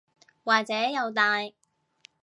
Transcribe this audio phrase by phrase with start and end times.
[0.43, 1.41] 或者又大